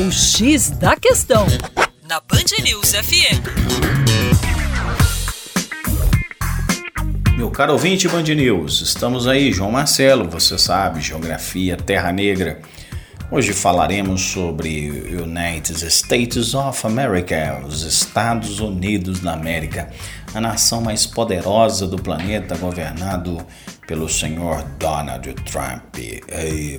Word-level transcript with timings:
O 0.00 0.12
X 0.12 0.70
da 0.70 0.94
Questão, 0.94 1.44
na 2.08 2.20
Band 2.20 2.62
News 2.62 2.92
FM. 2.92 3.42
Meu 7.36 7.50
caro 7.50 7.72
ouvinte 7.72 8.06
Band 8.06 8.22
News, 8.22 8.80
estamos 8.80 9.26
aí, 9.26 9.52
João 9.52 9.72
Marcelo, 9.72 10.30
você 10.30 10.56
sabe, 10.56 11.00
Geografia, 11.00 11.76
Terra 11.76 12.12
Negra. 12.12 12.60
Hoje 13.28 13.52
falaremos 13.52 14.22
sobre 14.22 14.88
United 14.88 15.84
States 15.88 16.54
of 16.54 16.86
America, 16.86 17.60
os 17.66 17.82
Estados 17.82 18.60
Unidos 18.60 19.18
da 19.18 19.32
América, 19.32 19.90
a 20.32 20.40
nação 20.40 20.80
mais 20.80 21.06
poderosa 21.06 21.88
do 21.88 21.96
planeta, 21.96 22.56
governado 22.56 23.44
pelo 23.88 24.08
senhor 24.08 24.62
Donald 24.78 25.34
Trump. 25.42 25.98
E 25.98 26.78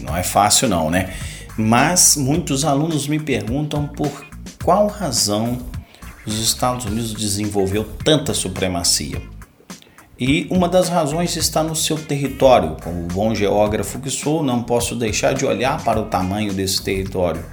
não 0.00 0.16
é 0.16 0.24
fácil 0.24 0.68
não, 0.68 0.90
né? 0.90 1.14
Mas 1.56 2.16
muitos 2.16 2.64
alunos 2.64 3.06
me 3.06 3.18
perguntam 3.18 3.86
por 3.86 4.24
qual 4.64 4.86
razão 4.86 5.58
os 6.26 6.38
Estados 6.38 6.86
Unidos 6.86 7.12
desenvolveu 7.12 7.84
tanta 8.04 8.32
supremacia. 8.32 9.20
E 10.18 10.46
uma 10.50 10.68
das 10.68 10.88
razões 10.88 11.36
está 11.36 11.62
no 11.62 11.74
seu 11.74 11.96
território. 11.96 12.76
Como 12.82 13.08
bom 13.08 13.34
geógrafo 13.34 13.98
que 13.98 14.08
sou, 14.08 14.42
não 14.42 14.62
posso 14.62 14.94
deixar 14.94 15.34
de 15.34 15.44
olhar 15.44 15.82
para 15.82 16.00
o 16.00 16.06
tamanho 16.06 16.52
desse 16.52 16.82
território 16.82 17.44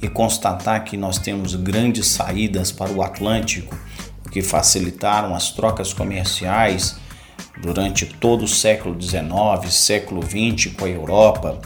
e 0.00 0.08
constatar 0.08 0.84
que 0.84 0.96
nós 0.96 1.18
temos 1.18 1.54
grandes 1.54 2.06
saídas 2.06 2.70
para 2.70 2.92
o 2.92 3.02
Atlântico, 3.02 3.76
que 4.30 4.40
facilitaram 4.40 5.34
as 5.34 5.50
trocas 5.50 5.92
comerciais 5.92 6.96
durante 7.60 8.06
todo 8.06 8.44
o 8.44 8.48
século 8.48 9.00
XIX, 9.00 9.72
século 9.72 10.22
XX 10.22 10.72
com 10.74 10.84
a 10.84 10.88
Europa. 10.88 11.60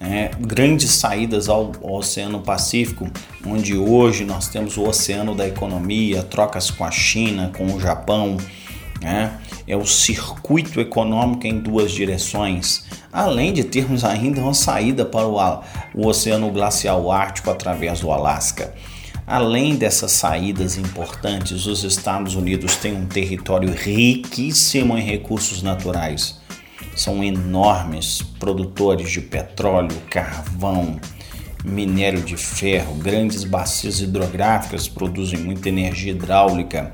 Né? 0.00 0.30
grandes 0.40 0.92
saídas 0.92 1.50
ao, 1.50 1.72
ao 1.82 1.96
Oceano 1.96 2.40
Pacífico, 2.40 3.06
onde 3.46 3.76
hoje 3.76 4.24
nós 4.24 4.48
temos 4.48 4.78
o 4.78 4.84
oceano 4.84 5.34
da 5.34 5.46
economia, 5.46 6.22
trocas 6.22 6.70
com 6.70 6.84
a 6.84 6.90
China, 6.90 7.52
com 7.54 7.66
o 7.66 7.78
Japão, 7.78 8.38
né? 9.02 9.38
é 9.66 9.76
o 9.76 9.84
circuito 9.84 10.80
econômico 10.80 11.46
em 11.46 11.58
duas 11.58 11.92
direções, 11.92 12.86
além 13.12 13.52
de 13.52 13.62
termos 13.62 14.02
ainda 14.02 14.40
uma 14.40 14.54
saída 14.54 15.04
para 15.04 15.26
o, 15.26 15.36
o 15.94 16.06
Oceano 16.06 16.50
Glacial 16.50 17.12
Ártico 17.12 17.50
através 17.50 18.00
do 18.00 18.10
Alasca. 18.10 18.72
Além 19.26 19.76
dessas 19.76 20.12
saídas 20.12 20.76
importantes, 20.76 21.66
os 21.66 21.84
Estados 21.84 22.34
Unidos 22.34 22.76
têm 22.76 22.94
um 22.94 23.06
território 23.06 23.70
riquíssimo 23.72 24.96
em 24.96 25.02
recursos 25.02 25.62
naturais. 25.62 26.39
São 27.00 27.24
enormes 27.24 28.20
produtores 28.38 29.10
de 29.10 29.22
petróleo, 29.22 29.96
carvão, 30.10 31.00
minério 31.64 32.20
de 32.20 32.36
ferro, 32.36 32.94
grandes 32.96 33.42
bacias 33.42 34.02
hidrográficas 34.02 34.86
produzem 34.86 35.38
muita 35.38 35.70
energia 35.70 36.12
hidráulica 36.12 36.92